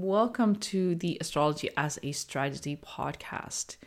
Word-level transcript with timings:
Welcome 0.00 0.54
to 0.70 0.94
the 0.94 1.18
Astrology 1.20 1.70
as 1.76 1.98
a 2.04 2.12
Strategy 2.12 2.76
podcast. 2.76 3.78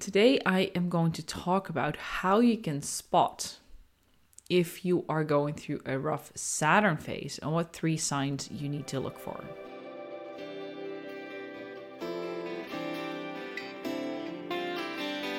Today, 0.00 0.40
I 0.46 0.70
am 0.74 0.88
going 0.88 1.12
to 1.12 1.22
talk 1.22 1.68
about 1.68 1.98
how 1.98 2.40
you 2.40 2.56
can 2.56 2.80
spot 2.80 3.58
if 4.48 4.86
you 4.86 5.04
are 5.06 5.22
going 5.22 5.52
through 5.52 5.82
a 5.84 5.98
rough 5.98 6.32
Saturn 6.34 6.96
phase 6.96 7.38
and 7.42 7.52
what 7.52 7.74
three 7.74 7.98
signs 7.98 8.50
you 8.50 8.70
need 8.70 8.86
to 8.86 9.00
look 9.00 9.18
for. 9.18 9.44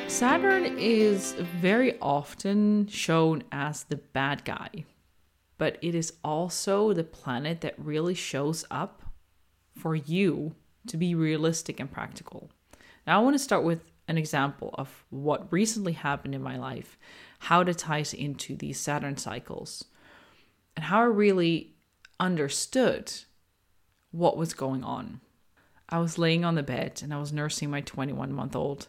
Saturn 0.07 0.77
is 0.77 1.31
very 1.31 1.99
often 1.99 2.85
shown 2.85 3.43
as 3.51 3.85
the 3.85 3.95
bad 3.95 4.45
guy, 4.45 4.69
but 5.57 5.79
it 5.81 5.95
is 5.95 6.13
also 6.23 6.93
the 6.93 7.03
planet 7.03 7.61
that 7.61 7.73
really 7.79 8.13
shows 8.13 8.65
up 8.69 9.01
for 9.75 9.95
you 9.95 10.55
to 10.87 10.97
be 10.97 11.15
realistic 11.15 11.79
and 11.79 11.91
practical. 11.91 12.49
Now, 13.05 13.19
I 13.19 13.23
want 13.23 13.35
to 13.35 13.39
start 13.39 13.63
with 13.63 13.83
an 14.07 14.17
example 14.17 14.73
of 14.77 15.05
what 15.09 15.51
recently 15.51 15.93
happened 15.93 16.35
in 16.35 16.41
my 16.41 16.57
life, 16.57 16.97
how 17.39 17.61
it 17.61 17.77
ties 17.77 18.13
into 18.13 18.55
these 18.55 18.79
Saturn 18.79 19.17
cycles, 19.17 19.85
and 20.75 20.85
how 20.85 21.01
I 21.01 21.05
really 21.05 21.73
understood 22.19 23.11
what 24.11 24.37
was 24.37 24.53
going 24.53 24.83
on. 24.83 25.21
I 25.89 25.99
was 25.99 26.17
laying 26.17 26.45
on 26.45 26.55
the 26.55 26.63
bed 26.63 27.01
and 27.03 27.13
I 27.13 27.19
was 27.19 27.33
nursing 27.33 27.69
my 27.69 27.81
21 27.81 28.31
month 28.31 28.55
old 28.55 28.87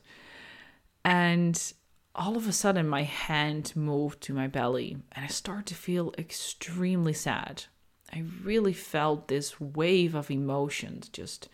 and 1.06 1.72
all 2.16 2.36
of 2.36 2.48
a 2.48 2.52
sudden, 2.52 2.88
my 2.88 3.04
hand 3.04 3.74
moved 3.76 4.20
to 4.22 4.34
my 4.34 4.48
belly, 4.48 4.96
and 5.12 5.24
I 5.24 5.28
started 5.28 5.66
to 5.66 5.74
feel 5.76 6.12
extremely 6.18 7.12
sad. 7.12 7.66
I 8.12 8.24
really 8.42 8.72
felt 8.72 9.28
this 9.28 9.60
wave 9.60 10.14
of 10.14 10.30
emotions 10.30 11.08
just 11.08 11.48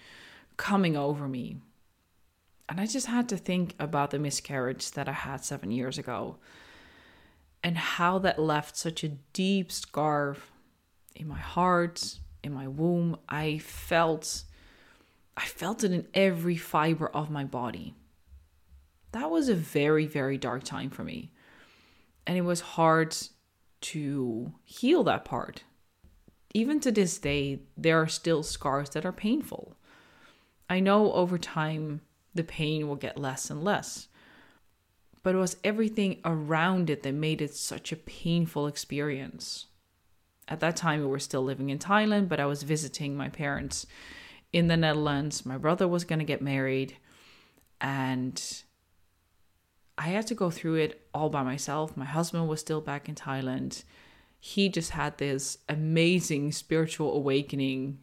coming 0.57 0.97
over 0.97 1.27
me. 1.27 1.59
And 2.69 2.81
I 2.81 2.87
just 2.87 3.07
had 3.07 3.29
to 3.31 3.37
think 3.37 3.75
about 3.79 4.11
the 4.11 4.19
miscarriage 4.19 4.93
that 4.93 5.09
I 5.09 5.13
had 5.13 5.45
seven 5.45 5.71
years 5.71 5.99
ago 5.99 6.37
and 7.63 7.77
how 7.77 8.19
that 8.21 8.39
left 8.39 8.77
such 8.77 9.05
a 9.05 9.17
deep 9.33 9.73
scar 9.73 10.37
in 11.15 11.29
my 11.29 11.39
heart, 11.39 12.19
in 12.43 12.53
my 12.53 12.69
womb. 12.69 13.17
I 13.29 13.59
felt 13.59 14.45
I 15.37 15.45
felt 15.45 15.83
it 15.83 15.93
in 15.93 16.07
every 16.15 16.57
fiber 16.57 17.09
of 17.09 17.31
my 17.31 17.45
body 17.45 17.95
that 19.13 19.31
was 19.31 19.49
a 19.49 19.55
very, 19.55 20.07
very 20.07 20.39
dark 20.39 20.65
time 20.65 20.91
for 20.91 21.05
me. 21.05 21.31
And 22.27 22.37
it 22.37 22.43
was 22.43 22.61
hard 22.61 23.17
to 23.83 24.53
heal 24.65 25.05
that 25.05 25.25
part. 25.25 25.65
Even 26.55 26.81
to 26.81 26.93
this 26.93 27.19
day, 27.19 27.61
there 27.77 28.01
are 28.01 28.09
still 28.09 28.43
scars 28.43 28.91
that 28.91 29.07
are 29.07 29.13
painful. 29.13 29.77
I 30.69 30.81
know 30.81 31.13
over 31.13 31.39
time 31.39 32.03
the 32.35 32.45
pain 32.45 32.89
will 32.89 32.97
get 32.97 33.19
less 33.19 33.51
and 33.51 33.65
less, 33.65 34.09
but 35.23 35.35
it 35.35 35.39
was 35.39 35.57
everything 35.65 36.21
around 36.25 36.91
it 36.91 37.03
that 37.03 37.15
made 37.15 37.41
it 37.41 37.55
such 37.55 37.93
a 37.93 37.97
painful 37.97 38.67
experience. 38.67 39.67
At 40.49 40.61
that 40.61 40.77
time, 40.77 41.01
we 41.01 41.07
were 41.07 41.19
still 41.19 41.43
living 41.43 41.71
in 41.71 41.79
Thailand, 41.79 42.29
but 42.29 42.41
I 42.41 42.47
was 42.47 42.65
visiting 42.65 43.17
my 43.17 43.29
parents 43.29 43.87
in 44.53 44.69
the 44.69 44.77
Netherlands. 44.77 45.47
My 45.47 45.57
brother 45.57 45.87
was 45.87 46.05
going 46.05 46.19
to 46.19 46.25
get 46.25 46.43
married, 46.43 46.97
and 47.81 48.43
I 49.97 50.09
had 50.09 50.27
to 50.27 50.35
go 50.35 50.51
through 50.51 50.77
it 50.77 51.07
all 51.15 51.31
by 51.31 51.43
myself. 51.43 51.97
My 51.97 52.05
husband 52.05 52.49
was 52.49 52.61
still 52.61 52.81
back 52.81 53.09
in 53.09 53.15
Thailand. 53.15 53.85
He 54.45 54.69
just 54.69 54.91
had 54.91 55.19
this 55.19 55.59
amazing 55.69 56.51
spiritual 56.51 57.15
awakening, 57.15 58.01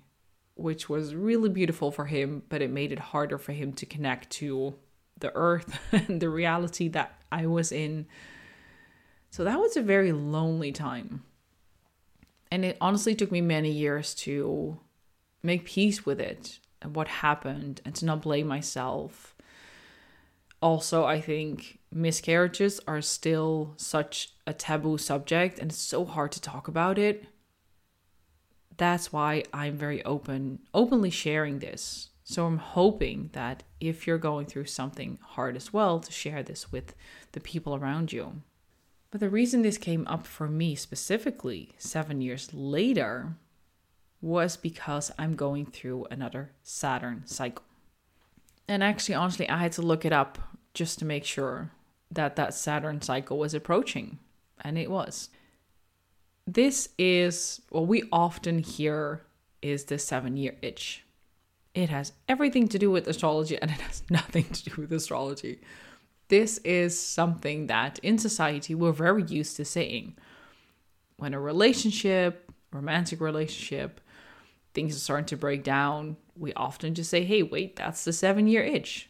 which 0.55 0.87
was 0.87 1.13
really 1.13 1.49
beautiful 1.49 1.91
for 1.91 2.05
him, 2.05 2.43
but 2.47 2.61
it 2.61 2.69
made 2.69 2.93
it 2.93 2.99
harder 2.99 3.37
for 3.37 3.51
him 3.51 3.73
to 3.73 3.85
connect 3.85 4.29
to 4.31 4.75
the 5.19 5.35
earth 5.35 5.77
and 5.91 6.21
the 6.21 6.29
reality 6.29 6.87
that 6.87 7.21
I 7.29 7.45
was 7.45 7.73
in. 7.73 8.05
So 9.31 9.43
that 9.43 9.59
was 9.59 9.75
a 9.75 9.81
very 9.81 10.13
lonely 10.13 10.71
time. 10.71 11.23
And 12.49 12.63
it 12.63 12.77
honestly 12.79 13.15
took 13.15 13.33
me 13.33 13.41
many 13.41 13.71
years 13.71 14.15
to 14.15 14.79
make 15.43 15.65
peace 15.65 16.05
with 16.05 16.21
it 16.21 16.59
and 16.81 16.95
what 16.95 17.09
happened 17.09 17.81
and 17.83 17.93
to 17.95 18.05
not 18.05 18.21
blame 18.21 18.47
myself 18.47 19.35
also, 20.61 21.05
I 21.05 21.21
think 21.21 21.78
miscarriages 21.91 22.79
are 22.87 23.01
still 23.01 23.73
such 23.77 24.33
a 24.45 24.53
taboo 24.53 24.97
subject 24.97 25.59
and 25.59 25.71
it's 25.71 25.81
so 25.81 26.05
hard 26.05 26.31
to 26.33 26.41
talk 26.41 26.67
about 26.67 26.97
it. 26.97 27.25
That's 28.77 29.11
why 29.11 29.43
I'm 29.53 29.77
very 29.77 30.03
open, 30.05 30.59
openly 30.73 31.09
sharing 31.09 31.59
this. 31.59 32.09
So 32.23 32.45
I'm 32.45 32.59
hoping 32.59 33.31
that 33.33 33.63
if 33.79 34.05
you're 34.05 34.19
going 34.19 34.45
through 34.45 34.65
something 34.65 35.17
hard 35.21 35.55
as 35.55 35.73
well, 35.73 35.99
to 35.99 36.11
share 36.11 36.43
this 36.43 36.71
with 36.71 36.93
the 37.31 37.39
people 37.39 37.75
around 37.75 38.13
you. 38.13 38.43
But 39.11 39.19
the 39.19 39.29
reason 39.29 39.63
this 39.63 39.79
came 39.79 40.05
up 40.07 40.27
for 40.27 40.47
me 40.47 40.75
specifically 40.75 41.73
seven 41.79 42.21
years 42.21 42.53
later 42.53 43.35
was 44.21 44.57
because 44.57 45.11
I'm 45.17 45.35
going 45.35 45.65
through 45.65 46.05
another 46.11 46.51
Saturn 46.61 47.23
cycle. 47.25 47.65
And 48.67 48.83
actually, 48.83 49.15
honestly, 49.15 49.49
I 49.49 49.57
had 49.57 49.71
to 49.73 49.81
look 49.81 50.05
it 50.05 50.13
up 50.13 50.37
just 50.75 50.99
to 50.99 51.05
make 51.05 51.25
sure 51.25 51.71
that 52.11 52.35
that 52.35 52.53
Saturn 52.53 53.01
cycle 53.01 53.37
was 53.37 53.53
approaching. 53.53 54.19
And 54.61 54.77
it 54.77 54.89
was. 54.89 55.29
This 56.45 56.89
is 56.97 57.61
what 57.69 57.87
we 57.87 58.03
often 58.11 58.59
hear 58.59 59.21
is 59.61 59.85
the 59.85 59.99
seven 59.99 60.37
year 60.37 60.55
itch. 60.61 61.05
It 61.73 61.89
has 61.89 62.13
everything 62.27 62.67
to 62.69 62.79
do 62.79 62.89
with 62.89 63.07
astrology 63.07 63.57
and 63.61 63.69
it 63.69 63.81
has 63.81 64.03
nothing 64.09 64.45
to 64.45 64.63
do 64.69 64.81
with 64.81 64.91
astrology. 64.91 65.61
This 66.29 66.59
is 66.59 66.99
something 66.99 67.67
that 67.67 67.99
in 67.99 68.17
society 68.17 68.75
we're 68.75 68.91
very 68.91 69.23
used 69.23 69.55
to 69.57 69.65
saying. 69.65 70.15
When 71.17 71.33
a 71.33 71.39
relationship, 71.39 72.51
romantic 72.71 73.19
relationship, 73.19 73.99
things 74.73 74.95
are 74.95 74.99
starting 74.99 75.25
to 75.25 75.37
break 75.37 75.63
down, 75.63 76.17
we 76.35 76.53
often 76.53 76.93
just 76.93 77.09
say, 77.09 77.23
hey, 77.23 77.43
wait, 77.43 77.75
that's 77.75 78.05
the 78.05 78.13
seven 78.13 78.47
year 78.47 78.63
itch. 78.63 79.08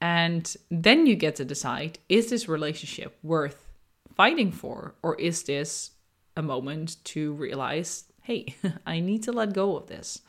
And 0.00 0.54
then 0.70 1.06
you 1.06 1.16
get 1.16 1.36
to 1.36 1.44
decide 1.44 1.98
is 2.08 2.30
this 2.30 2.48
relationship 2.48 3.16
worth 3.22 3.66
fighting 4.14 4.52
for? 4.52 4.94
Or 5.02 5.14
is 5.16 5.44
this 5.44 5.92
a 6.36 6.42
moment 6.42 6.96
to 7.04 7.32
realize, 7.34 8.04
hey, 8.22 8.56
I 8.86 9.00
need 9.00 9.22
to 9.24 9.32
let 9.32 9.52
go 9.54 9.76
of 9.76 9.86
this? 9.86 10.20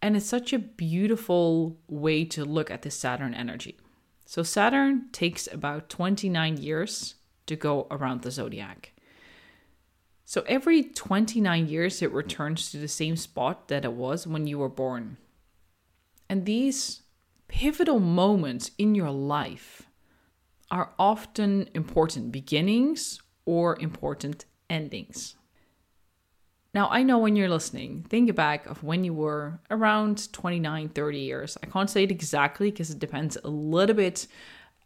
And 0.00 0.16
it's 0.16 0.26
such 0.26 0.52
a 0.52 0.58
beautiful 0.58 1.76
way 1.86 2.24
to 2.26 2.44
look 2.44 2.70
at 2.70 2.82
this 2.82 2.96
Saturn 2.96 3.34
energy. 3.34 3.78
So, 4.26 4.42
Saturn 4.42 5.08
takes 5.12 5.46
about 5.52 5.88
29 5.88 6.56
years 6.56 7.14
to 7.46 7.54
go 7.54 7.86
around 7.90 8.22
the 8.22 8.30
zodiac. 8.30 8.92
So, 10.24 10.42
every 10.48 10.82
29 10.82 11.68
years, 11.68 12.02
it 12.02 12.12
returns 12.12 12.70
to 12.70 12.78
the 12.78 12.88
same 12.88 13.16
spot 13.16 13.68
that 13.68 13.84
it 13.84 13.92
was 13.92 14.26
when 14.26 14.46
you 14.46 14.58
were 14.58 14.68
born. 14.68 15.18
And 16.28 16.46
these 16.46 17.02
pivotal 17.52 18.00
moments 18.00 18.70
in 18.78 18.94
your 18.94 19.10
life 19.10 19.82
are 20.70 20.94
often 20.98 21.68
important 21.74 22.32
beginnings 22.32 23.20
or 23.44 23.78
important 23.78 24.46
endings. 24.70 25.36
Now, 26.72 26.88
I 26.90 27.02
know 27.02 27.18
when 27.18 27.36
you're 27.36 27.50
listening, 27.50 28.06
think 28.08 28.34
back 28.34 28.64
of 28.64 28.82
when 28.82 29.04
you 29.04 29.12
were 29.12 29.60
around 29.70 30.32
29, 30.32 30.88
30 30.88 31.18
years. 31.18 31.58
I 31.62 31.66
can't 31.66 31.90
say 31.90 32.04
it 32.04 32.10
exactly 32.10 32.70
because 32.70 32.90
it 32.90 32.98
depends 32.98 33.36
a 33.44 33.48
little 33.48 33.94
bit 33.94 34.26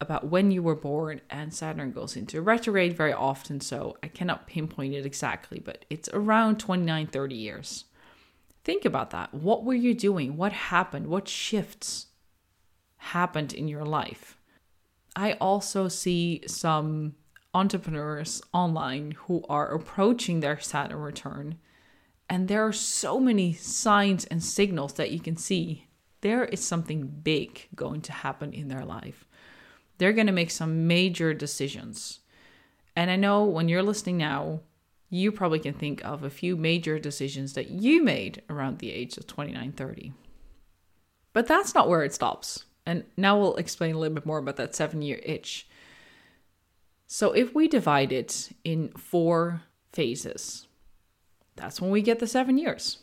about 0.01 0.27
when 0.27 0.51
you 0.51 0.61
were 0.61 0.75
born, 0.75 1.21
and 1.31 1.55
Saturn 1.55 1.93
goes 1.93 2.17
into 2.17 2.43
retrograde 2.43 2.97
very 2.97 3.13
often, 3.13 3.61
so 3.61 3.97
I 4.03 4.09
cannot 4.09 4.49
pinpoint 4.49 4.93
it 4.93 5.07
exactly, 5.07 5.61
but 5.61 5.85
it's 5.89 6.09
around 6.13 6.59
29, 6.59 7.07
30 7.07 7.35
years. 7.37 7.85
Think 8.65 8.85
about 8.85 9.11
that. 9.11 9.33
What 9.33 9.65
were 9.65 9.75
you 9.75 9.95
doing? 9.95 10.37
What 10.37 10.53
happened? 10.53 11.07
What 11.07 11.29
shifts? 11.29 12.06
Happened 13.17 13.55
in 13.55 13.67
your 13.67 13.85
life. 13.85 14.37
I 15.17 15.33
also 15.49 15.89
see 15.89 16.43
some 16.47 17.15
entrepreneurs 17.55 18.43
online 18.53 19.13
who 19.23 19.43
are 19.49 19.75
approaching 19.75 20.41
their 20.41 20.61
Saturn 20.61 21.01
return, 21.01 21.57
and 22.29 22.47
there 22.47 22.67
are 22.67 22.75
so 22.75 23.19
many 23.19 23.55
signs 23.55 24.27
and 24.27 24.43
signals 24.45 24.93
that 24.95 25.13
you 25.13 25.21
can 25.21 25.37
see 25.37 25.87
there 26.21 26.45
is 26.45 26.63
something 26.73 27.07
big 27.07 27.69
going 27.75 28.03
to 28.03 28.13
happen 28.13 28.53
in 28.53 28.69
their 28.69 28.85
life. 28.85 29.27
They're 29.97 30.19
going 30.19 30.27
to 30.27 30.41
make 30.41 30.51
some 30.51 30.87
major 30.87 31.33
decisions. 31.33 32.21
And 32.95 33.11
I 33.11 33.17
know 33.17 33.45
when 33.45 33.69
you're 33.69 33.91
listening 33.91 34.19
now, 34.19 34.61
you 35.09 35.33
probably 35.33 35.61
can 35.61 35.75
think 35.75 36.05
of 36.05 36.23
a 36.23 36.37
few 36.41 36.57
major 36.57 36.99
decisions 36.99 37.55
that 37.55 37.71
you 37.71 38.03
made 38.03 38.43
around 38.51 38.79
the 38.79 38.91
age 38.91 39.17
of 39.17 39.27
29, 39.27 39.73
30. 39.73 40.13
But 41.33 41.47
that's 41.47 41.75
not 41.75 41.89
where 41.89 42.03
it 42.03 42.13
stops. 42.13 42.67
And 42.87 43.05
now 43.17 43.39
we'll 43.39 43.57
explain 43.57 43.95
a 43.95 43.99
little 43.99 44.15
bit 44.15 44.25
more 44.27 44.39
about 44.39 44.57
that 44.57 44.75
seven 44.75 45.03
year 45.03 45.21
itch. 45.25 45.67
So 47.09 47.33
if 47.33 47.55
we 47.55 47.69
divide 47.69 48.13
it 48.13 48.51
in 48.65 48.91
four 48.97 49.63
phases, 49.93 50.67
that's 51.57 51.81
when 51.81 51.91
we 51.91 52.01
get 52.03 52.19
the 52.21 52.27
seven 52.27 52.59
years. 52.59 52.99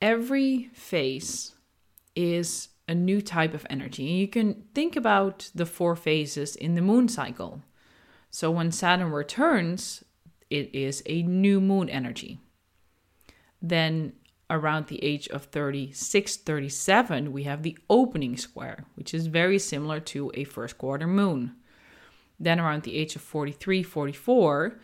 every 0.00 0.70
phase 0.74 1.54
is 2.14 2.68
a 2.88 2.94
new 2.94 3.20
type 3.20 3.54
of 3.54 3.66
energy. 3.68 4.04
You 4.04 4.28
can 4.28 4.64
think 4.74 4.96
about 4.96 5.50
the 5.54 5.66
four 5.66 5.96
phases 5.96 6.54
in 6.56 6.74
the 6.74 6.82
moon 6.82 7.08
cycle. 7.08 7.62
So 8.30 8.50
when 8.50 8.70
Saturn 8.72 9.10
returns, 9.10 10.04
it 10.50 10.74
is 10.74 11.02
a 11.06 11.22
new 11.22 11.60
moon 11.60 11.88
energy. 11.88 12.38
Then 13.60 14.12
around 14.48 14.86
the 14.86 15.02
age 15.02 15.28
of 15.28 15.44
36, 15.44 16.36
37, 16.36 17.32
we 17.32 17.42
have 17.44 17.62
the 17.62 17.76
opening 17.90 18.36
square, 18.36 18.84
which 18.94 19.12
is 19.12 19.26
very 19.26 19.58
similar 19.58 20.00
to 20.00 20.30
a 20.34 20.44
first 20.44 20.78
quarter 20.78 21.06
moon. 21.06 21.56
Then 22.38 22.60
around 22.60 22.82
the 22.82 22.96
age 22.96 23.16
of 23.16 23.22
43, 23.22 23.82
44, 23.82 24.78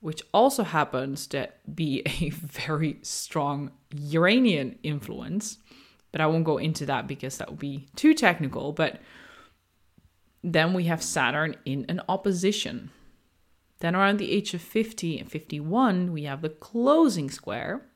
which 0.00 0.22
also 0.32 0.64
happens 0.64 1.26
to 1.28 1.48
be 1.72 2.02
a 2.06 2.30
very 2.30 2.98
strong 3.02 3.70
Uranian 3.94 4.78
influence, 4.82 5.58
but 6.12 6.20
I 6.20 6.26
won't 6.26 6.44
go 6.44 6.58
into 6.58 6.86
that 6.86 7.06
because 7.06 7.38
that 7.38 7.50
would 7.50 7.58
be 7.58 7.88
too 7.96 8.14
technical. 8.14 8.72
But 8.72 9.00
then 10.42 10.72
we 10.72 10.84
have 10.84 11.02
Saturn 11.02 11.56
in 11.64 11.84
an 11.88 12.00
opposition. 12.08 12.90
Then 13.80 13.96
around 13.96 14.18
the 14.18 14.30
age 14.30 14.52
of 14.54 14.60
50 14.60 15.18
and 15.18 15.30
51, 15.30 16.12
we 16.12 16.24
have 16.24 16.42
the 16.42 16.48
closing 16.48 17.30
square, 17.30 17.86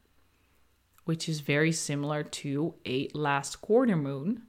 which 1.05 1.29
is 1.29 1.41
very 1.41 1.73
similar 1.73 2.23
to 2.23 2.75
a 2.87 3.09
last 3.15 3.61
quarter 3.61 3.97
moon. 3.97 4.43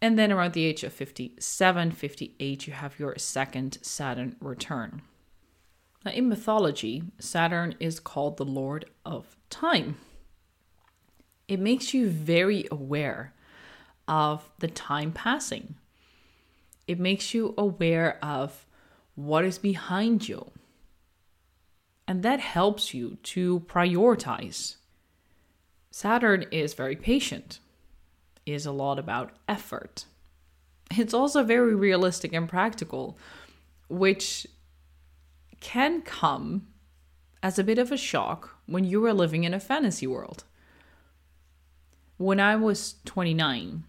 And 0.00 0.18
then 0.18 0.30
around 0.30 0.52
the 0.52 0.64
age 0.64 0.84
of 0.84 0.92
57, 0.92 1.90
58, 1.90 2.66
you 2.66 2.72
have 2.72 2.98
your 2.98 3.16
second 3.16 3.78
Saturn 3.82 4.36
return. 4.40 5.02
Now, 6.04 6.12
in 6.12 6.28
mythology, 6.28 7.02
Saturn 7.18 7.74
is 7.80 7.98
called 7.98 8.36
the 8.36 8.44
Lord 8.44 8.84
of 9.04 9.36
Time. 9.50 9.96
It 11.48 11.58
makes 11.60 11.94
you 11.94 12.08
very 12.08 12.66
aware 12.70 13.32
of 14.06 14.48
the 14.58 14.68
time 14.68 15.12
passing. 15.12 15.74
It 16.86 17.00
makes 17.00 17.34
you 17.34 17.54
aware 17.58 18.24
of 18.24 18.66
what 19.16 19.44
is 19.44 19.58
behind 19.58 20.28
you. 20.28 20.52
And 22.06 22.22
that 22.22 22.38
helps 22.38 22.94
you 22.94 23.18
to 23.24 23.60
prioritize. 23.60 24.76
Saturn 25.96 26.44
is 26.50 26.74
very 26.74 26.94
patient, 26.94 27.58
is 28.44 28.66
a 28.66 28.70
lot 28.70 28.98
about 28.98 29.32
effort. 29.48 30.04
It's 30.90 31.14
also 31.14 31.42
very 31.42 31.74
realistic 31.74 32.34
and 32.34 32.46
practical, 32.46 33.16
which 33.88 34.46
can 35.60 36.02
come 36.02 36.66
as 37.42 37.58
a 37.58 37.64
bit 37.64 37.78
of 37.78 37.90
a 37.90 37.96
shock 37.96 38.58
when 38.66 38.84
you 38.84 39.02
are 39.06 39.14
living 39.14 39.44
in 39.44 39.54
a 39.54 39.58
fantasy 39.58 40.06
world. 40.06 40.44
When 42.18 42.40
I 42.40 42.56
was 42.56 42.96
29, 43.06 43.84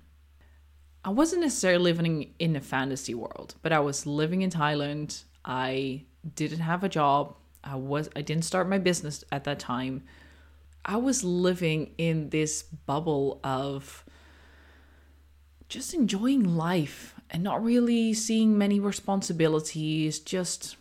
I 1.04 1.10
wasn't 1.10 1.42
necessarily 1.42 1.84
living 1.84 2.34
in 2.40 2.56
a 2.56 2.62
fantasy 2.62 3.16
world, 3.16 3.56
but 3.62 3.74
I 3.74 3.82
was 3.82 4.06
living 4.06 4.44
in 4.44 4.50
Thailand. 4.50 5.26
I 5.44 6.06
didn't 6.36 6.60
have 6.60 6.86
a 6.86 6.90
job. 6.90 7.36
I 7.66 7.76
was 7.76 8.10
I 8.16 8.22
didn't 8.22 8.46
start 8.46 8.70
my 8.70 8.78
business 8.78 9.26
at 9.30 9.44
that 9.44 9.60
time. 9.60 10.04
I 10.88 10.96
was 10.96 11.24
living 11.24 11.92
in 11.98 12.30
this 12.30 12.64
bubble 12.64 13.42
of 13.44 14.06
just 15.68 15.94
enjoying 15.94 16.56
life 16.56 17.14
and 17.30 17.44
not 17.44 17.62
really 17.62 18.14
seeing 18.14 18.58
many 18.58 18.80
responsibilities, 18.80 20.20
just 20.20 20.78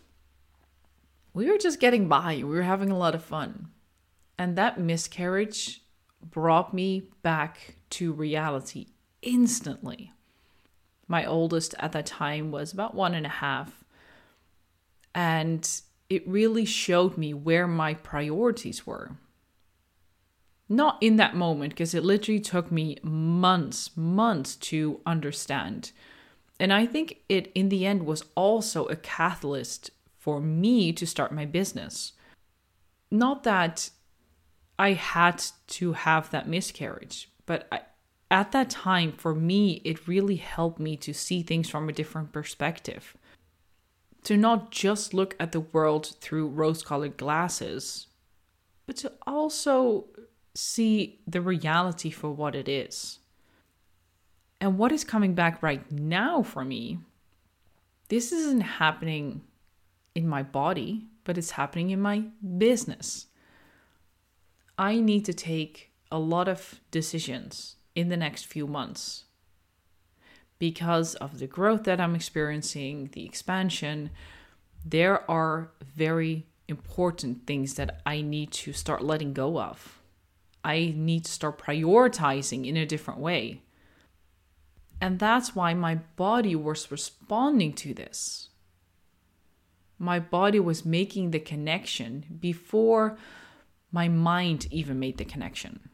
we 1.33 1.49
were 1.49 1.57
just 1.57 1.81
getting 1.81 2.07
by. 2.07 2.37
We 2.37 2.43
were 2.45 2.63
having 2.63 2.89
a 2.89 2.97
lot 2.97 3.15
of 3.15 3.23
fun. 3.23 3.67
And 4.39 4.55
that 4.55 4.79
miscarriage 4.79 5.81
brought 6.21 6.73
me 6.73 7.09
back 7.21 7.75
to 7.91 8.13
reality 8.13 8.87
instantly. 9.21 10.13
My 11.07 11.25
oldest 11.25 11.75
at 11.79 11.91
that 11.91 12.05
time 12.05 12.49
was 12.49 12.71
about 12.71 12.95
one 12.95 13.13
and 13.13 13.25
a 13.25 13.29
half. 13.29 13.83
And 15.13 15.69
it 16.09 16.27
really 16.27 16.65
showed 16.65 17.17
me 17.17 17.33
where 17.33 17.67
my 17.67 17.93
priorities 17.93 18.87
were. 18.87 19.11
Not 20.69 20.97
in 21.01 21.15
that 21.15 21.35
moment, 21.35 21.73
because 21.73 21.93
it 21.93 22.03
literally 22.03 22.41
took 22.41 22.71
me 22.71 22.97
months, 23.01 23.91
months 23.95 24.55
to 24.57 24.99
understand. 25.05 25.91
And 26.59 26.73
I 26.73 26.85
think 26.85 27.21
it, 27.29 27.51
in 27.55 27.69
the 27.69 27.85
end, 27.85 28.05
was 28.05 28.23
also 28.35 28.85
a 28.85 28.95
catalyst 28.95 29.91
for 30.19 30.41
me 30.41 30.91
to 30.93 31.07
start 31.07 31.31
my 31.31 31.45
business. 31.45 32.13
Not 33.09 33.43
that 33.43 33.89
I 34.77 34.93
had 34.93 35.43
to 35.67 35.93
have 35.93 36.31
that 36.31 36.49
miscarriage, 36.49 37.29
but 37.45 37.67
I, 37.71 37.81
at 38.29 38.51
that 38.51 38.69
time, 38.69 39.13
for 39.13 39.33
me, 39.33 39.81
it 39.85 40.07
really 40.07 40.35
helped 40.35 40.79
me 40.79 40.97
to 40.97 41.13
see 41.13 41.43
things 41.43 41.69
from 41.69 41.87
a 41.87 41.93
different 41.93 42.33
perspective. 42.33 43.15
To 44.23 44.35
not 44.35 44.71
just 44.71 45.13
look 45.13 45.35
at 45.39 45.53
the 45.53 45.61
world 45.61 46.15
through 46.19 46.49
rose 46.49 46.83
colored 46.83 47.15
glasses, 47.15 48.07
but 48.85 48.97
to 48.97 49.13
also 49.25 50.07
see 50.57 51.19
the 51.27 51.41
reality 51.41 52.09
for 52.09 52.31
what 52.31 52.55
it 52.55 52.67
is. 52.67 53.19
And 54.59 54.77
what 54.77 54.91
is 54.91 55.03
coming 55.03 55.35
back 55.35 55.61
right 55.61 55.89
now 55.91 56.41
for 56.41 56.65
me, 56.65 56.99
this 58.09 58.31
isn't 58.31 58.61
happening 58.61 59.41
in 60.15 60.27
my 60.27 60.41
body, 60.41 61.05
but 61.23 61.37
it's 61.37 61.51
happening 61.51 61.91
in 61.91 62.01
my 62.01 62.23
business. 62.57 63.27
I 64.77 64.99
need 64.99 65.25
to 65.25 65.33
take 65.33 65.91
a 66.11 66.17
lot 66.17 66.47
of 66.47 66.79
decisions 66.89 67.75
in 67.93 68.09
the 68.09 68.17
next 68.17 68.45
few 68.45 68.65
months 68.65 69.25
because 70.57 71.13
of 71.15 71.37
the 71.37 71.47
growth 71.47 71.83
that 71.83 72.01
I'm 72.01 72.15
experiencing, 72.15 73.09
the 73.11 73.25
expansion. 73.25 74.09
There 74.83 75.29
are 75.29 75.69
very 75.83 76.47
important 76.67 77.45
things 77.45 77.75
that 77.75 78.01
I 78.07 78.21
need 78.21 78.51
to 78.53 78.73
start 78.73 79.03
letting 79.03 79.33
go 79.33 79.59
of. 79.59 80.01
I 80.67 80.93
need 80.97 81.23
to 81.23 81.31
start 81.31 81.57
prioritizing 81.59 82.67
in 82.67 82.75
a 82.75 82.85
different 82.85 83.21
way. 83.21 83.61
And 84.99 85.17
that's 85.17 85.55
why 85.55 85.73
my 85.73 85.95
body 86.17 86.55
was 86.55 86.91
responding 86.91 87.71
to 87.73 87.93
this 87.93 88.49
my 89.99 90.19
body 90.19 90.59
was 90.59 90.85
making 90.85 91.31
the 91.31 91.39
connection 91.39 92.37
before 92.39 93.17
my 93.91 94.07
mind 94.07 94.67
even 94.69 94.99
made 94.99 95.17
the 95.17 95.25
connection. 95.25 95.89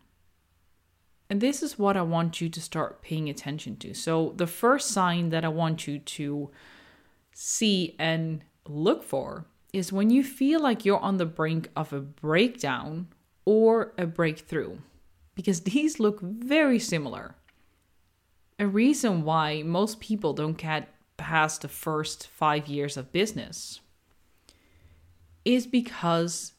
And 1.30 1.40
this 1.40 1.64
is 1.64 1.80
what 1.80 1.96
I 1.96 2.02
want 2.02 2.42
you 2.42 2.50
to 2.50 2.62
start 2.62 3.02
paying 3.02 3.30
attention 3.30 3.78
to. 3.78 3.94
So, 3.94 4.34
the 4.36 4.48
first 4.48 4.90
sign 4.90 5.30
that 5.30 5.46
I 5.46 5.48
want 5.48 5.88
you 5.88 6.00
to 6.00 6.52
see 7.34 7.96
and 7.98 8.44
look 8.68 9.04
for 9.04 9.46
is 9.72 9.94
when 9.94 10.10
you 10.10 10.24
feel 10.24 10.60
like 10.60 10.84
you're 10.84 11.00
on 11.00 11.18
the 11.18 11.26
brink 11.26 11.70
of 11.76 11.94
a 11.94 12.02
breakdown 12.02 13.08
or 13.46 13.94
a 13.98 14.06
breakthrough, 14.06 14.78
because 15.36 15.62
these 15.62 16.00
look 16.00 16.22
very 16.22 16.80
similar. 16.80 17.36
A 18.60 18.68
reason 18.68 19.24
why 19.24 19.64
most 19.64 20.00
people 20.00 20.34
don't 20.34 20.58
get 20.58 20.94
past 21.18 21.62
the 21.62 21.68
first 21.68 22.28
five 22.28 22.68
years 22.68 22.98
of 22.98 23.12
business 23.12 23.82
is 25.46 25.68
because 25.68 26.54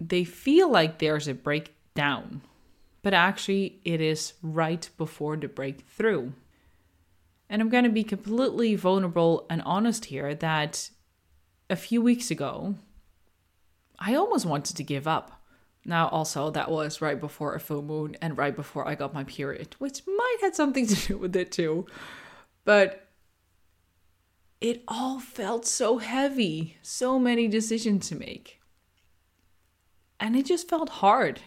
they 0.00 0.24
feel 0.24 0.70
like 0.70 0.98
there's 0.98 1.28
a 1.28 1.34
breakdown, 1.34 2.42
but 3.02 3.12
actually 3.12 3.80
it 3.84 4.00
is 4.00 4.34
right 4.42 4.88
before 4.96 5.36
the 5.36 5.48
breakthrough. 5.48 6.32
And 7.50 7.60
I'm 7.60 7.68
going 7.68 7.84
to 7.84 7.90
be 7.90 8.04
completely 8.04 8.74
vulnerable 8.76 9.46
and 9.50 9.60
honest 9.62 10.06
here 10.06 10.34
that 10.34 10.88
a 11.68 11.76
few 11.76 12.00
weeks 12.00 12.30
ago, 12.30 12.76
I 13.98 14.14
almost 14.14 14.46
wanted 14.46 14.76
to 14.76 14.82
give 14.82 15.06
up. 15.06 15.41
Now, 15.84 16.08
also, 16.08 16.50
that 16.50 16.70
was 16.70 17.00
right 17.00 17.18
before 17.18 17.54
a 17.54 17.60
full 17.60 17.82
moon 17.82 18.16
and 18.22 18.38
right 18.38 18.54
before 18.54 18.86
I 18.86 18.94
got 18.94 19.14
my 19.14 19.24
period, 19.24 19.74
which 19.78 20.02
might 20.06 20.36
have 20.42 20.54
something 20.54 20.86
to 20.86 20.94
do 21.08 21.18
with 21.18 21.34
it 21.34 21.50
too. 21.50 21.86
But 22.64 23.08
it 24.60 24.84
all 24.86 25.18
felt 25.18 25.66
so 25.66 25.98
heavy, 25.98 26.76
so 26.82 27.18
many 27.18 27.48
decisions 27.48 28.08
to 28.08 28.14
make. 28.14 28.60
And 30.20 30.36
it 30.36 30.46
just 30.46 30.68
felt 30.68 30.88
hard. 30.88 31.40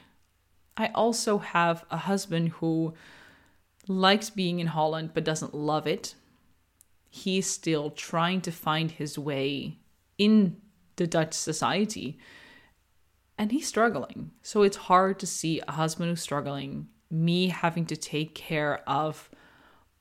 I 0.76 0.88
also 0.88 1.38
have 1.38 1.86
a 1.90 1.96
husband 1.96 2.50
who 2.50 2.94
likes 3.88 4.30
being 4.30 4.60
in 4.60 4.68
Holland 4.68 5.12
but 5.14 5.24
doesn't 5.24 5.54
love 5.54 5.88
it. 5.88 6.16
He's 7.10 7.50
still 7.50 7.92
trying 7.92 8.42
to 8.42 8.52
find 8.52 8.92
his 8.92 9.18
way 9.18 9.78
in 10.18 10.58
the 10.98 11.08
Dutch 11.08 11.34
society 11.34 12.20
and 13.38 13.52
he's 13.52 13.68
struggling. 13.68 14.32
So 14.42 14.64
it's 14.64 14.78
hard 14.78 15.20
to 15.20 15.28
see 15.28 15.62
a 15.68 15.74
husband 15.74 16.10
who's 16.10 16.22
struggling, 16.22 16.88
me 17.10 17.50
having 17.50 17.86
to 17.88 17.96
take 17.96 18.36
care 18.36 18.82
of 18.88 19.30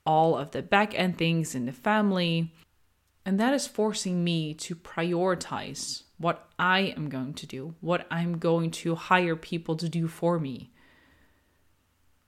all 0.06 0.36
of 0.36 0.50
the 0.50 0.62
back 0.62 0.98
end 0.98 1.16
things 1.18 1.54
in 1.54 1.66
the 1.66 1.72
family, 1.72 2.52
and 3.26 3.40
that 3.40 3.54
is 3.54 3.66
forcing 3.66 4.22
me 4.22 4.54
to 4.54 4.74
prioritize 4.74 6.02
what 6.18 6.48
I 6.58 6.94
am 6.96 7.08
going 7.08 7.34
to 7.34 7.46
do, 7.46 7.74
what 7.80 8.06
I'm 8.10 8.38
going 8.38 8.70
to 8.70 8.94
hire 8.94 9.34
people 9.34 9.76
to 9.76 9.88
do 9.88 10.06
for 10.06 10.38
me. 10.38 10.70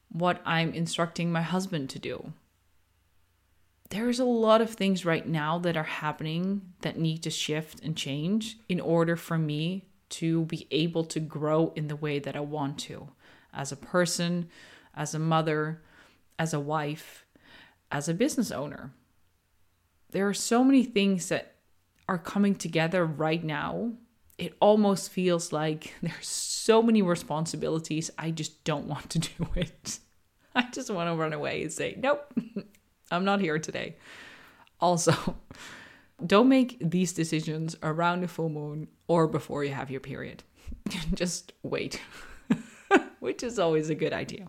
what 0.08 0.40
I'm 0.44 0.72
instructing 0.72 1.30
my 1.30 1.42
husband 1.42 1.90
to 1.90 1.98
do. 1.98 2.32
There's 3.90 4.18
a 4.18 4.24
lot 4.24 4.60
of 4.60 4.70
things 4.70 5.04
right 5.04 5.26
now 5.26 5.58
that 5.58 5.76
are 5.76 5.84
happening 5.84 6.72
that 6.80 6.98
need 6.98 7.22
to 7.22 7.30
shift 7.30 7.80
and 7.80 7.96
change 7.96 8.58
in 8.68 8.80
order 8.80 9.16
for 9.16 9.38
me 9.38 9.84
to 10.08 10.44
be 10.46 10.66
able 10.70 11.04
to 11.04 11.20
grow 11.20 11.72
in 11.76 11.88
the 11.88 11.96
way 11.96 12.18
that 12.18 12.36
I 12.36 12.40
want 12.40 12.78
to 12.80 13.08
as 13.52 13.72
a 13.72 13.76
person, 13.76 14.48
as 14.94 15.14
a 15.14 15.18
mother, 15.18 15.82
as 16.38 16.52
a 16.52 16.60
wife, 16.60 17.24
as 17.90 18.08
a 18.08 18.14
business 18.14 18.50
owner. 18.50 18.92
There 20.10 20.28
are 20.28 20.34
so 20.34 20.62
many 20.62 20.84
things 20.84 21.28
that 21.28 21.54
are 22.08 22.18
coming 22.18 22.54
together 22.54 23.04
right 23.04 23.42
now. 23.42 23.92
It 24.38 24.54
almost 24.60 25.10
feels 25.10 25.52
like 25.52 25.94
there's 26.02 26.28
so 26.28 26.82
many 26.82 27.02
responsibilities. 27.02 28.10
I 28.18 28.30
just 28.30 28.64
don't 28.64 28.86
want 28.86 29.10
to 29.10 29.18
do 29.38 29.48
it. 29.54 29.98
I 30.54 30.68
just 30.70 30.90
want 30.90 31.10
to 31.10 31.14
run 31.14 31.32
away 31.32 31.62
and 31.62 31.72
say, 31.72 31.96
nope, 31.98 32.32
I'm 33.10 33.24
not 33.24 33.40
here 33.40 33.58
today. 33.58 33.96
Also, 34.80 35.36
don't 36.24 36.48
make 36.48 36.78
these 36.80 37.12
decisions 37.12 37.76
around 37.82 38.20
the 38.20 38.28
full 38.28 38.48
moon 38.48 38.88
or 39.06 39.26
before 39.26 39.64
you 39.64 39.72
have 39.72 39.90
your 39.90 40.00
period. 40.00 40.42
just 41.14 41.52
wait, 41.62 42.00
which 43.20 43.42
is 43.42 43.58
always 43.58 43.90
a 43.90 43.94
good 43.94 44.12
idea. 44.12 44.48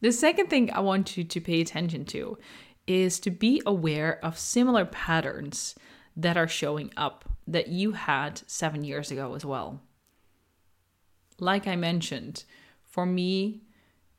The 0.00 0.12
second 0.12 0.48
thing 0.48 0.70
I 0.72 0.80
want 0.80 1.16
you 1.16 1.24
to 1.24 1.40
pay 1.40 1.60
attention 1.60 2.04
to 2.06 2.38
is 2.86 3.18
to 3.20 3.30
be 3.30 3.62
aware 3.66 4.24
of 4.24 4.38
similar 4.38 4.84
patterns 4.84 5.74
that 6.16 6.36
are 6.36 6.48
showing 6.48 6.92
up 6.96 7.24
that 7.46 7.68
you 7.68 7.92
had 7.92 8.42
seven 8.46 8.84
years 8.84 9.10
ago 9.10 9.34
as 9.34 9.44
well. 9.44 9.80
Like 11.38 11.66
I 11.66 11.76
mentioned, 11.76 12.44
for 12.82 13.06
me, 13.06 13.62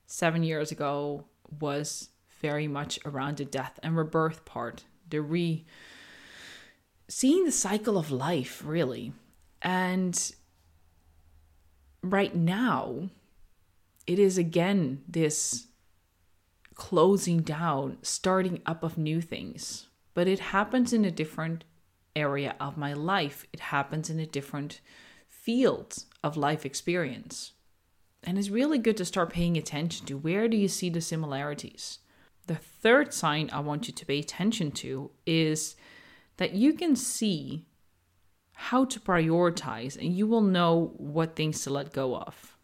seven 0.05 0.43
years 0.43 0.71
ago 0.71 1.25
was 1.59 2.09
very 2.41 2.67
much 2.67 2.99
around 3.05 3.37
the 3.37 3.45
death 3.45 3.79
and 3.81 3.97
rebirth 3.97 4.45
part, 4.45 4.85
the 5.09 5.21
re 5.21 5.65
seeing 7.07 7.45
the 7.45 7.51
cycle 7.51 7.97
of 7.97 8.11
life, 8.11 8.61
really. 8.65 9.13
And 9.61 10.33
right 12.01 12.35
now, 12.35 13.09
it 14.05 14.19
is 14.19 14.37
again 14.37 15.03
this 15.07 15.67
closing 16.75 17.41
down, 17.41 17.97
starting 18.01 18.61
up 18.65 18.83
of 18.83 18.97
new 18.97 19.19
things. 19.21 19.87
But 20.13 20.27
it 20.27 20.39
happens 20.39 20.93
in 20.93 21.05
a 21.05 21.11
different 21.11 21.63
area 22.15 22.55
of 22.59 22.77
my 22.77 22.93
life, 22.93 23.45
it 23.53 23.59
happens 23.59 24.09
in 24.09 24.19
a 24.19 24.25
different 24.25 24.81
field 25.27 26.03
of 26.23 26.35
life 26.35 26.65
experience. 26.65 27.53
And 28.23 28.37
it's 28.37 28.49
really 28.49 28.79
good 28.79 28.97
to 28.97 29.05
start 29.05 29.31
paying 29.31 29.55
attention 29.55 30.05
to 30.07 30.17
where 30.17 30.47
do 30.47 30.57
you 30.57 30.67
see 30.67 30.89
the 30.89 31.01
similarities. 31.01 31.99
The 32.47 32.55
third 32.55 33.13
sign 33.13 33.49
I 33.53 33.59
want 33.59 33.87
you 33.87 33.93
to 33.93 34.05
pay 34.05 34.19
attention 34.19 34.71
to 34.71 35.11
is 35.25 35.75
that 36.37 36.53
you 36.53 36.73
can 36.73 36.95
see 36.95 37.65
how 38.53 38.85
to 38.85 38.99
prioritize 38.99 39.97
and 39.97 40.15
you 40.15 40.25
will 40.25 40.41
know 40.41 40.93
what 40.97 41.35
things 41.35 41.61
to 41.63 41.69
let 41.69 41.93
go 41.93 42.15
of. 42.15 42.57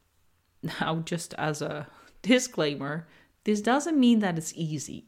Now, 0.80 1.02
just 1.06 1.34
as 1.36 1.62
a 1.62 1.88
disclaimer, 2.22 3.08
this 3.44 3.62
doesn't 3.62 4.00
mean 4.00 4.20
that 4.20 4.38
it's 4.38 4.54
easy. 4.56 5.08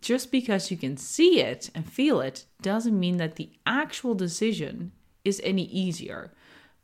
Just 0.00 0.30
because 0.30 0.70
you 0.70 0.76
can 0.76 0.96
see 0.96 1.40
it 1.40 1.70
and 1.74 1.90
feel 1.90 2.20
it 2.20 2.46
doesn't 2.62 2.98
mean 2.98 3.18
that 3.18 3.36
the 3.36 3.50
actual 3.66 4.14
decision 4.14 4.92
is 5.24 5.40
any 5.44 5.64
easier. 5.64 6.32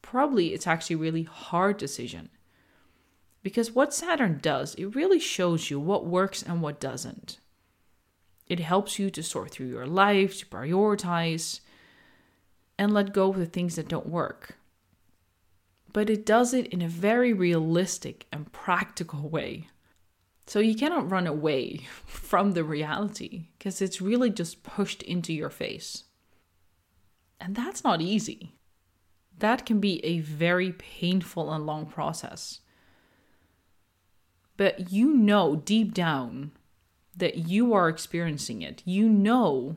Probably 0.03 0.49
it's 0.49 0.67
actually 0.67 0.97
a 0.97 0.99
really 0.99 1.23
hard 1.23 1.79
decision. 1.79 2.29
Because 3.43 3.73
what 3.73 3.95
Saturn 3.95 4.39
does, 4.43 4.75
it 4.75 4.95
really 4.95 5.19
shows 5.19 5.71
you 5.71 5.81
what 5.81 6.05
works 6.05 6.43
and 6.43 6.61
what 6.61 6.81
doesn't. 6.81 7.39
It 8.51 8.59
helps 8.59 8.99
you 8.99 9.11
to 9.11 9.23
sort 9.23 9.53
through 9.53 9.69
your 9.69 9.87
life, 9.87 10.41
to 10.41 10.47
prioritize, 10.47 11.61
and 12.77 12.93
let 12.93 13.13
go 13.13 13.31
of 13.31 13.39
the 13.39 13.47
things 13.47 13.77
that 13.77 13.87
don't 13.87 14.09
work. 14.09 14.57
But 15.93 16.11
it 16.11 16.27
does 16.27 16.53
it 16.53 16.67
in 16.67 16.83
a 16.83 16.89
very 16.89 17.33
realistic 17.33 18.27
and 18.33 18.51
practical 18.51 19.29
way. 19.29 19.69
So 20.49 20.59
you 20.59 20.75
cannot 20.75 21.09
run 21.09 21.29
away 21.29 21.87
from 22.05 22.53
the 22.55 22.65
reality 22.65 23.47
because 23.57 23.81
it's 23.81 24.03
really 24.03 24.31
just 24.31 24.65
pushed 24.65 25.05
into 25.05 25.33
your 25.33 25.51
face. 25.51 26.03
And 27.39 27.55
that's 27.55 27.85
not 27.85 28.01
easy. 28.01 28.57
That 29.39 29.65
can 29.65 29.79
be 29.79 30.05
a 30.05 30.19
very 30.19 30.73
painful 30.73 31.53
and 31.53 31.65
long 31.67 31.87
process. 31.87 32.63
But 34.57 34.91
you 34.91 35.15
know 35.15 35.55
deep 35.55 35.95
down 35.95 36.51
that 37.17 37.37
you 37.37 37.73
are 37.75 37.89
experiencing 37.89 38.63
it. 38.63 38.83
You 38.85 39.09
know 39.09 39.77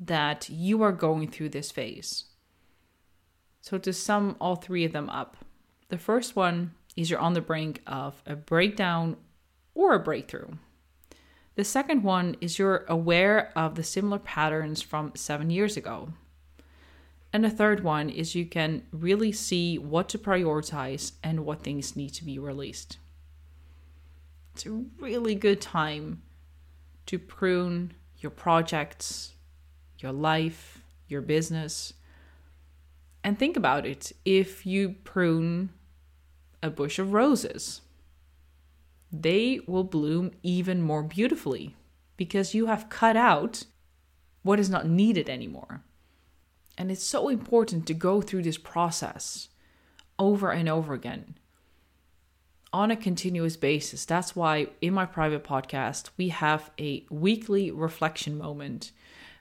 that 0.00 0.48
you 0.48 0.82
are 0.82 0.92
going 0.92 1.30
through 1.30 1.50
this 1.50 1.70
phase. 1.70 2.24
So, 3.60 3.78
to 3.78 3.92
sum 3.92 4.36
all 4.40 4.56
three 4.56 4.84
of 4.84 4.92
them 4.92 5.10
up, 5.10 5.36
the 5.88 5.98
first 5.98 6.36
one 6.36 6.72
is 6.96 7.10
you're 7.10 7.18
on 7.18 7.34
the 7.34 7.40
brink 7.40 7.82
of 7.86 8.22
a 8.26 8.36
breakdown 8.36 9.16
or 9.74 9.94
a 9.94 10.00
breakthrough. 10.00 10.48
The 11.56 11.64
second 11.64 12.04
one 12.04 12.36
is 12.40 12.58
you're 12.58 12.84
aware 12.88 13.52
of 13.56 13.74
the 13.74 13.82
similar 13.82 14.20
patterns 14.20 14.80
from 14.80 15.12
seven 15.16 15.50
years 15.50 15.76
ago. 15.76 16.10
And 17.32 17.44
the 17.44 17.50
third 17.50 17.82
one 17.82 18.08
is 18.10 18.34
you 18.34 18.46
can 18.46 18.84
really 18.92 19.32
see 19.32 19.76
what 19.76 20.08
to 20.10 20.18
prioritize 20.18 21.12
and 21.22 21.44
what 21.44 21.62
things 21.62 21.96
need 21.96 22.10
to 22.14 22.24
be 22.24 22.38
released. 22.38 22.98
It's 24.54 24.66
a 24.66 24.84
really 24.98 25.34
good 25.34 25.60
time 25.60 26.22
to 27.08 27.18
prune 27.18 27.94
your 28.18 28.30
projects, 28.30 29.32
your 29.98 30.12
life, 30.12 30.82
your 31.08 31.22
business. 31.22 31.94
And 33.24 33.38
think 33.38 33.56
about 33.56 33.86
it 33.86 34.12
if 34.26 34.66
you 34.66 34.90
prune 35.04 35.70
a 36.62 36.68
bush 36.68 36.98
of 36.98 37.14
roses, 37.14 37.80
they 39.10 39.58
will 39.66 39.84
bloom 39.84 40.32
even 40.42 40.82
more 40.82 41.02
beautifully 41.02 41.76
because 42.18 42.54
you 42.54 42.66
have 42.66 42.90
cut 42.90 43.16
out 43.16 43.64
what 44.42 44.60
is 44.60 44.68
not 44.68 44.86
needed 44.86 45.30
anymore. 45.30 45.82
And 46.76 46.90
it's 46.90 47.02
so 47.02 47.30
important 47.30 47.86
to 47.86 47.94
go 47.94 48.20
through 48.20 48.42
this 48.42 48.58
process 48.58 49.48
over 50.18 50.50
and 50.50 50.68
over 50.68 50.92
again 50.92 51.37
on 52.72 52.90
a 52.90 52.96
continuous 52.96 53.56
basis. 53.56 54.04
That's 54.04 54.36
why 54.36 54.68
in 54.80 54.94
my 54.94 55.06
private 55.06 55.44
podcast, 55.44 56.10
we 56.16 56.28
have 56.28 56.70
a 56.78 57.06
weekly 57.10 57.70
reflection 57.70 58.36
moment 58.36 58.92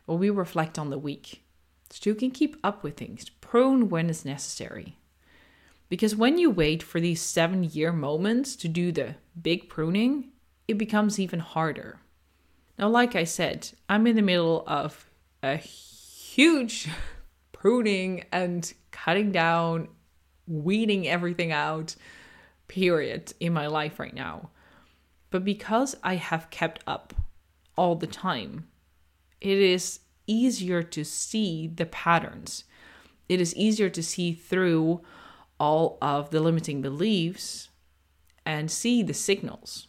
where 0.06 0.18
we 0.18 0.30
reflect 0.30 0.80
on 0.80 0.90
the 0.90 0.98
week 0.98 1.44
so 1.90 2.10
you 2.10 2.16
can 2.16 2.32
keep 2.32 2.58
up 2.64 2.84
with 2.84 2.98
things, 2.98 3.30
prune 3.42 3.90
when 3.90 4.10
it's 4.10 4.26
necessary. 4.26 4.98
Because 5.90 6.16
when 6.16 6.38
you 6.38 6.50
wait 6.50 6.84
for 6.84 7.00
these 7.00 7.22
seven 7.22 7.64
year 7.64 7.94
moments 7.94 8.56
to 8.58 8.68
do 8.68 8.92
the 8.92 9.16
big 9.42 9.70
pruning, 9.70 10.32
it 10.68 10.78
becomes 10.78 11.20
even 11.20 11.40
harder. 11.40 12.00
Now, 12.78 12.90
like 12.90 13.16
I 13.16 13.24
said, 13.24 13.70
I'm 13.88 14.06
in 14.06 14.16
the 14.16 14.22
middle 14.22 14.64
of 14.68 15.10
a 15.42 15.56
huge 15.56 16.90
pruning 17.54 18.26
and 18.32 18.72
cutting 18.92 19.32
down, 19.32 19.88
weeding 20.46 21.08
everything 21.08 21.52
out 21.52 21.96
period 22.68 23.34
in 23.40 23.54
my 23.54 23.68
life 23.68 24.00
right 24.00 24.14
now. 24.14 24.50
But 25.30 25.44
because 25.44 25.96
I 26.04 26.16
have 26.16 26.50
kept 26.50 26.84
up 26.88 27.14
all 27.76 27.96
the 27.96 28.08
time, 28.08 28.68
it 29.42 29.58
is 29.58 30.00
easier 30.26 30.84
to 30.84 31.04
see 31.04 31.68
the 31.68 31.86
patterns. 31.86 32.64
It 33.30 33.42
is 33.42 33.56
easier 33.56 33.90
to 33.90 34.04
see 34.04 34.34
through 34.34 35.02
all 35.60 35.98
of 36.02 36.30
the 36.30 36.40
limiting 36.40 36.82
beliefs 36.82 37.70
and 38.46 38.72
see 38.72 39.04
the 39.04 39.14
signals. 39.14 39.88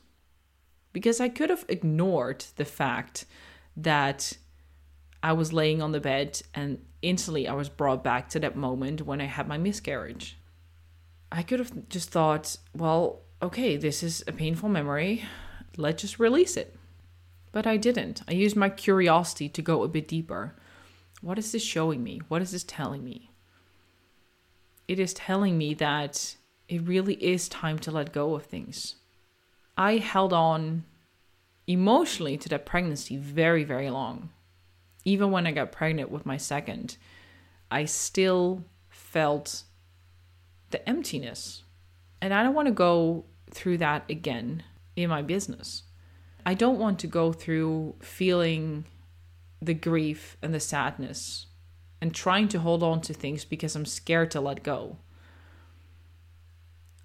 Because 0.92 1.20
I 1.20 1.28
could 1.28 1.50
have 1.50 1.64
ignored 1.68 2.46
the 2.56 2.64
fact 2.64 3.26
that 3.76 4.38
I 5.22 5.32
was 5.32 5.52
laying 5.52 5.82
on 5.82 5.92
the 5.92 6.00
bed 6.00 6.40
and 6.54 6.84
instantly 7.02 7.46
I 7.46 7.54
was 7.54 7.68
brought 7.68 8.02
back 8.02 8.28
to 8.30 8.40
that 8.40 8.56
moment 8.56 9.02
when 9.02 9.20
I 9.20 9.26
had 9.26 9.46
my 9.46 9.58
miscarriage. 9.58 10.37
I 11.30 11.42
could 11.42 11.58
have 11.58 11.88
just 11.88 12.10
thought, 12.10 12.56
well, 12.74 13.20
okay, 13.42 13.76
this 13.76 14.02
is 14.02 14.24
a 14.26 14.32
painful 14.32 14.68
memory. 14.68 15.24
Let's 15.76 16.02
just 16.02 16.18
release 16.18 16.56
it. 16.56 16.74
But 17.52 17.66
I 17.66 17.76
didn't. 17.76 18.22
I 18.28 18.32
used 18.32 18.56
my 18.56 18.68
curiosity 18.68 19.48
to 19.50 19.62
go 19.62 19.82
a 19.82 19.88
bit 19.88 20.08
deeper. 20.08 20.56
What 21.20 21.38
is 21.38 21.52
this 21.52 21.64
showing 21.64 22.02
me? 22.02 22.20
What 22.28 22.42
is 22.42 22.52
this 22.52 22.64
telling 22.64 23.04
me? 23.04 23.30
It 24.86 24.98
is 24.98 25.12
telling 25.12 25.58
me 25.58 25.74
that 25.74 26.36
it 26.68 26.86
really 26.86 27.14
is 27.14 27.48
time 27.48 27.78
to 27.80 27.90
let 27.90 28.12
go 28.12 28.34
of 28.34 28.44
things. 28.44 28.96
I 29.76 29.96
held 29.96 30.32
on 30.32 30.84
emotionally 31.66 32.36
to 32.38 32.48
that 32.48 32.66
pregnancy 32.66 33.16
very, 33.16 33.64
very 33.64 33.90
long. 33.90 34.30
Even 35.04 35.30
when 35.30 35.46
I 35.46 35.52
got 35.52 35.72
pregnant 35.72 36.10
with 36.10 36.26
my 36.26 36.36
second, 36.36 36.96
I 37.70 37.84
still 37.84 38.64
felt 38.88 39.64
the 40.70 40.86
emptiness. 40.88 41.64
And 42.20 42.34
I 42.34 42.42
don't 42.42 42.54
want 42.54 42.66
to 42.66 42.74
go 42.74 43.24
through 43.50 43.78
that 43.78 44.04
again 44.10 44.62
in 44.96 45.08
my 45.08 45.22
business. 45.22 45.84
I 46.44 46.54
don't 46.54 46.78
want 46.78 46.98
to 47.00 47.06
go 47.06 47.32
through 47.32 47.96
feeling 48.00 48.84
the 49.60 49.74
grief 49.74 50.36
and 50.42 50.54
the 50.54 50.60
sadness 50.60 51.46
and 52.00 52.14
trying 52.14 52.48
to 52.48 52.60
hold 52.60 52.82
on 52.82 53.00
to 53.02 53.14
things 53.14 53.44
because 53.44 53.74
I'm 53.74 53.86
scared 53.86 54.30
to 54.32 54.40
let 54.40 54.62
go. 54.62 54.98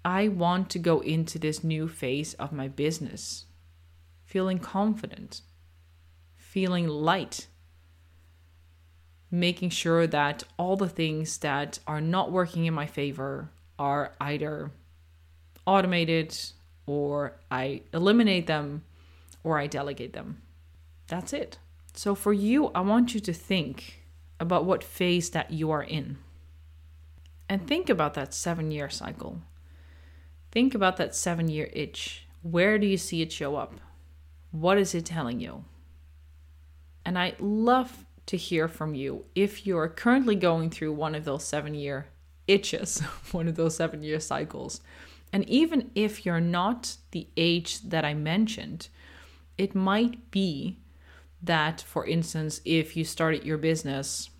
I 0.04 0.28
want 0.28 0.70
to 0.70 0.78
go 0.78 1.00
into 1.00 1.38
this 1.38 1.64
new 1.64 1.88
phase 1.88 2.34
of 2.34 2.52
my 2.52 2.68
business 2.68 3.46
feeling 4.24 4.58
confident, 4.58 5.42
feeling 6.36 6.88
light, 6.88 7.46
making 9.34 9.68
sure 9.68 10.06
that 10.06 10.44
all 10.56 10.76
the 10.76 10.88
things 10.88 11.38
that 11.38 11.78
are 11.86 12.00
not 12.00 12.30
working 12.30 12.66
in 12.66 12.74
my 12.74 12.86
favor 12.86 13.50
are 13.78 14.12
either 14.20 14.70
automated 15.66 16.36
or 16.86 17.32
I 17.50 17.82
eliminate 17.92 18.46
them 18.46 18.84
or 19.42 19.58
I 19.58 19.66
delegate 19.66 20.12
them. 20.12 20.40
That's 21.08 21.32
it. 21.32 21.58
So 21.94 22.14
for 22.14 22.32
you, 22.32 22.68
I 22.74 22.80
want 22.80 23.14
you 23.14 23.20
to 23.20 23.32
think 23.32 24.02
about 24.38 24.64
what 24.64 24.84
phase 24.84 25.30
that 25.30 25.50
you 25.50 25.70
are 25.70 25.82
in. 25.82 26.18
And 27.48 27.66
think 27.66 27.90
about 27.90 28.14
that 28.14 28.32
seven 28.32 28.70
year 28.70 28.88
cycle. 28.88 29.42
Think 30.52 30.74
about 30.74 30.96
that 30.98 31.14
seven 31.14 31.48
year 31.48 31.68
itch. 31.72 32.26
Where 32.42 32.78
do 32.78 32.86
you 32.86 32.96
see 32.96 33.20
it 33.20 33.32
show 33.32 33.56
up? 33.56 33.74
What 34.52 34.78
is 34.78 34.94
it 34.94 35.04
telling 35.04 35.40
you? 35.40 35.64
And 37.04 37.18
I 37.18 37.34
love 37.40 38.06
to 38.26 38.36
hear 38.36 38.68
from 38.68 38.94
you 38.94 39.24
if 39.34 39.66
you're 39.66 39.88
currently 39.88 40.34
going 40.34 40.70
through 40.70 40.92
one 40.92 41.14
of 41.14 41.24
those 41.24 41.44
seven 41.44 41.74
year 41.74 42.06
itches, 42.46 43.00
one 43.32 43.48
of 43.48 43.56
those 43.56 43.76
seven 43.76 44.02
year 44.02 44.20
cycles. 44.20 44.80
And 45.32 45.48
even 45.48 45.90
if 45.94 46.24
you're 46.24 46.40
not 46.40 46.96
the 47.10 47.26
age 47.36 47.80
that 47.82 48.04
I 48.04 48.14
mentioned, 48.14 48.88
it 49.58 49.74
might 49.74 50.30
be 50.30 50.78
that, 51.42 51.80
for 51.80 52.06
instance, 52.06 52.60
if 52.64 52.96
you 52.96 53.04
started 53.04 53.44
your 53.44 53.58
business, 53.58 54.30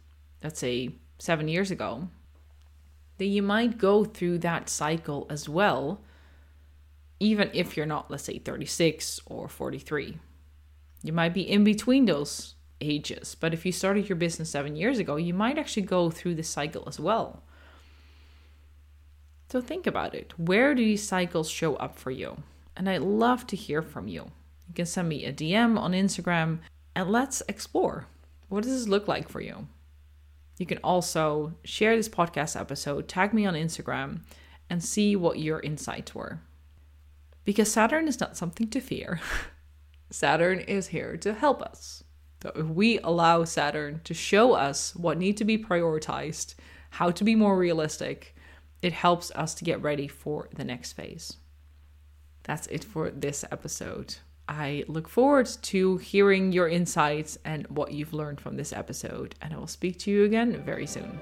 let's 0.42 0.60
say 0.60 0.90
seven 1.18 1.48
years 1.48 1.70
ago, 1.70 2.08
that 3.18 3.26
you 3.26 3.42
might 3.42 3.78
go 3.78 4.04
through 4.04 4.38
that 4.38 4.68
cycle 4.68 5.26
as 5.30 5.48
well, 5.48 6.00
even 7.20 7.50
if 7.52 7.76
you're 7.76 7.86
not, 7.86 8.10
let's 8.10 8.24
say, 8.24 8.38
36 8.38 9.20
or 9.26 9.48
43. 9.48 10.18
You 11.02 11.12
might 11.12 11.34
be 11.34 11.42
in 11.42 11.64
between 11.64 12.06
those 12.06 12.54
ages, 12.84 13.34
but 13.34 13.52
if 13.54 13.66
you 13.66 13.72
started 13.72 14.08
your 14.08 14.16
business 14.16 14.50
seven 14.50 14.76
years 14.76 14.98
ago, 14.98 15.16
you 15.16 15.34
might 15.34 15.58
actually 15.58 15.82
go 15.82 16.10
through 16.10 16.34
this 16.34 16.48
cycle 16.48 16.84
as 16.86 17.00
well. 17.00 17.42
So 19.50 19.60
think 19.60 19.86
about 19.86 20.14
it. 20.14 20.32
Where 20.38 20.74
do 20.74 20.84
these 20.84 21.06
cycles 21.06 21.48
show 21.48 21.76
up 21.76 21.98
for 21.98 22.10
you? 22.10 22.42
And 22.76 22.88
I'd 22.88 23.02
love 23.02 23.46
to 23.48 23.56
hear 23.56 23.82
from 23.82 24.08
you. 24.08 24.30
You 24.68 24.74
can 24.74 24.86
send 24.86 25.08
me 25.08 25.24
a 25.24 25.32
DM 25.32 25.78
on 25.78 25.92
Instagram 25.92 26.60
and 26.96 27.10
let's 27.10 27.42
explore. 27.48 28.06
What 28.48 28.64
does 28.64 28.72
this 28.72 28.88
look 28.88 29.08
like 29.08 29.28
for 29.28 29.40
you? 29.40 29.68
You 30.58 30.66
can 30.66 30.78
also 30.78 31.54
share 31.64 31.96
this 31.96 32.08
podcast 32.08 32.58
episode, 32.58 33.08
tag 33.08 33.34
me 33.34 33.44
on 33.44 33.54
Instagram, 33.54 34.20
and 34.70 34.82
see 34.82 35.16
what 35.16 35.38
your 35.38 35.60
insights 35.60 36.14
were. 36.14 36.40
Because 37.44 37.70
Saturn 37.70 38.08
is 38.08 38.20
not 38.20 38.36
something 38.36 38.68
to 38.70 38.80
fear. 38.80 39.20
Saturn 40.10 40.60
is 40.60 40.88
here 40.88 41.16
to 41.18 41.34
help 41.34 41.60
us. 41.60 42.03
So 42.44 42.52
if 42.54 42.66
we 42.66 42.98
allow 42.98 43.44
Saturn 43.44 44.02
to 44.04 44.12
show 44.12 44.52
us 44.52 44.94
what 44.94 45.16
need 45.16 45.38
to 45.38 45.46
be 45.46 45.56
prioritized, 45.56 46.56
how 46.90 47.10
to 47.10 47.24
be 47.24 47.34
more 47.34 47.56
realistic, 47.56 48.36
it 48.82 48.92
helps 48.92 49.30
us 49.30 49.54
to 49.54 49.64
get 49.64 49.80
ready 49.80 50.06
for 50.06 50.50
the 50.54 50.62
next 50.62 50.92
phase. 50.92 51.38
That's 52.42 52.66
it 52.66 52.84
for 52.84 53.10
this 53.10 53.46
episode. 53.50 54.16
I 54.46 54.84
look 54.88 55.08
forward 55.08 55.48
to 55.62 55.96
hearing 55.96 56.52
your 56.52 56.68
insights 56.68 57.38
and 57.46 57.66
what 57.68 57.92
you've 57.92 58.12
learned 58.12 58.42
from 58.42 58.58
this 58.58 58.74
episode, 58.74 59.34
and 59.40 59.54
I 59.54 59.56
will 59.56 59.66
speak 59.66 59.98
to 60.00 60.10
you 60.10 60.24
again 60.24 60.62
very 60.66 60.86
soon. 60.86 61.18